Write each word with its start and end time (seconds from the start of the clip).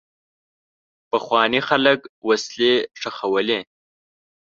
پخواني 1.09 1.61
خلک 1.69 1.99
وسلې 2.27 2.73
ښخولې. 3.01 3.59